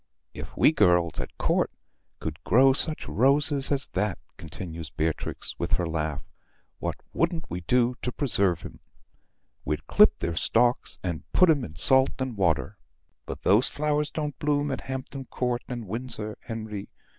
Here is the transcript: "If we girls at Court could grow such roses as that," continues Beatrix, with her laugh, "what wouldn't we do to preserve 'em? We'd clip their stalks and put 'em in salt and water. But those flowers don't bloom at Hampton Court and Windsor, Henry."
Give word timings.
"If 0.33 0.57
we 0.57 0.71
girls 0.71 1.19
at 1.19 1.37
Court 1.37 1.69
could 2.19 2.43
grow 2.43 2.73
such 2.73 3.07
roses 3.07 3.71
as 3.71 3.87
that," 3.89 4.17
continues 4.35 4.89
Beatrix, 4.89 5.53
with 5.59 5.73
her 5.73 5.85
laugh, 5.85 6.23
"what 6.79 6.95
wouldn't 7.13 7.51
we 7.51 7.61
do 7.61 7.93
to 8.01 8.11
preserve 8.11 8.65
'em? 8.65 8.79
We'd 9.63 9.85
clip 9.85 10.17
their 10.17 10.35
stalks 10.35 10.97
and 11.03 11.31
put 11.33 11.51
'em 11.51 11.63
in 11.63 11.75
salt 11.75 12.15
and 12.19 12.35
water. 12.35 12.79
But 13.27 13.43
those 13.43 13.69
flowers 13.69 14.09
don't 14.09 14.39
bloom 14.39 14.71
at 14.71 14.81
Hampton 14.81 15.25
Court 15.25 15.61
and 15.67 15.85
Windsor, 15.87 16.35
Henry." 16.45 16.89